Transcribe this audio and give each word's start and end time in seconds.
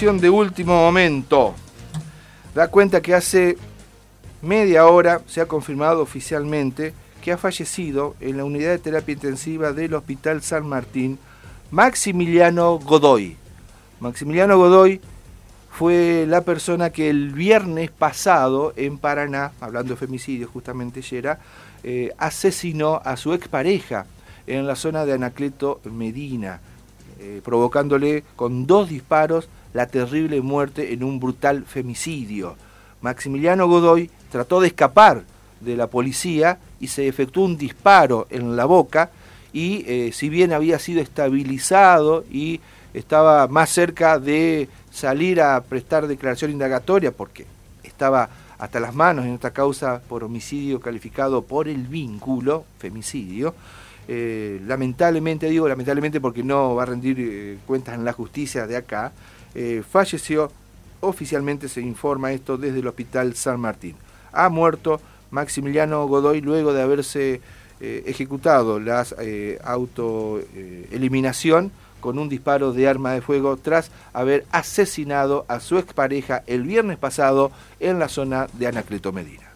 de 0.00 0.30
último 0.30 0.72
momento. 0.72 1.54
Da 2.54 2.68
cuenta 2.68 3.02
que 3.02 3.14
hace 3.14 3.58
media 4.40 4.86
hora 4.86 5.20
se 5.26 5.42
ha 5.42 5.46
confirmado 5.46 6.00
oficialmente 6.00 6.94
que 7.20 7.32
ha 7.32 7.36
fallecido 7.36 8.16
en 8.18 8.38
la 8.38 8.46
unidad 8.46 8.70
de 8.70 8.78
terapia 8.78 9.12
intensiva 9.12 9.74
del 9.74 9.92
Hospital 9.92 10.40
San 10.40 10.66
Martín 10.66 11.18
Maximiliano 11.70 12.78
Godoy. 12.78 13.36
Maximiliano 14.00 14.56
Godoy 14.56 15.02
fue 15.70 16.24
la 16.26 16.40
persona 16.40 16.88
que 16.88 17.10
el 17.10 17.32
viernes 17.32 17.90
pasado 17.90 18.72
en 18.76 18.96
Paraná, 18.96 19.52
hablando 19.60 19.92
de 19.92 20.00
femicidio 20.00 20.48
justamente 20.48 21.00
ayer, 21.00 21.36
eh, 21.82 22.10
asesinó 22.16 23.02
a 23.04 23.18
su 23.18 23.34
expareja 23.34 24.06
en 24.46 24.66
la 24.66 24.76
zona 24.76 25.04
de 25.04 25.12
Anacleto 25.12 25.82
Medina, 25.84 26.62
eh, 27.18 27.42
provocándole 27.44 28.24
con 28.34 28.66
dos 28.66 28.88
disparos 28.88 29.50
la 29.72 29.86
terrible 29.86 30.40
muerte 30.40 30.92
en 30.92 31.04
un 31.04 31.20
brutal 31.20 31.64
femicidio. 31.64 32.56
Maximiliano 33.00 33.68
Godoy 33.68 34.10
trató 34.30 34.60
de 34.60 34.68
escapar 34.68 35.22
de 35.60 35.76
la 35.76 35.86
policía 35.86 36.58
y 36.80 36.88
se 36.88 37.08
efectuó 37.08 37.44
un 37.44 37.56
disparo 37.56 38.26
en 38.30 38.56
la 38.56 38.64
boca 38.64 39.10
y 39.52 39.84
eh, 39.86 40.10
si 40.12 40.28
bien 40.28 40.52
había 40.52 40.78
sido 40.78 41.00
estabilizado 41.00 42.24
y 42.30 42.60
estaba 42.94 43.46
más 43.48 43.70
cerca 43.70 44.18
de 44.18 44.68
salir 44.90 45.40
a 45.40 45.60
prestar 45.62 46.06
declaración 46.06 46.50
indagatoria 46.50 47.12
porque 47.12 47.46
estaba 47.82 48.28
hasta 48.58 48.80
las 48.80 48.94
manos 48.94 49.24
en 49.24 49.34
esta 49.34 49.52
causa 49.52 50.00
por 50.08 50.24
homicidio 50.24 50.80
calificado 50.80 51.42
por 51.42 51.68
el 51.68 51.86
vínculo, 51.86 52.64
femicidio, 52.78 53.54
eh, 54.08 54.60
lamentablemente, 54.66 55.48
digo 55.48 55.68
lamentablemente 55.68 56.20
porque 56.20 56.42
no 56.42 56.74
va 56.74 56.84
a 56.84 56.86
rendir 56.86 57.16
eh, 57.20 57.58
cuentas 57.66 57.94
en 57.94 58.04
la 58.04 58.12
justicia 58.12 58.66
de 58.66 58.76
acá, 58.76 59.12
falleció, 59.90 60.52
oficialmente 61.00 61.68
se 61.68 61.80
informa 61.80 62.32
esto 62.32 62.56
desde 62.56 62.78
el 62.78 62.86
Hospital 62.86 63.34
San 63.34 63.58
Martín. 63.58 63.96
Ha 64.32 64.48
muerto 64.48 65.00
Maximiliano 65.30 66.06
Godoy 66.06 66.40
luego 66.40 66.72
de 66.72 66.82
haberse 66.82 67.40
eh, 67.80 68.04
ejecutado 68.06 68.78
la 68.78 69.04
eh, 69.20 69.58
autoeliminación 69.64 71.72
con 72.00 72.18
un 72.18 72.28
disparo 72.28 72.74
de 72.74 72.86
arma 72.86 73.12
de 73.12 73.22
fuego 73.22 73.56
tras 73.56 73.90
haber 74.12 74.44
asesinado 74.52 75.46
a 75.48 75.60
su 75.60 75.78
expareja 75.78 76.42
el 76.46 76.64
viernes 76.64 76.98
pasado 76.98 77.50
en 77.78 77.98
la 77.98 78.08
zona 78.08 78.48
de 78.52 78.66
Anacleto 78.66 79.12
Medina. 79.12 79.49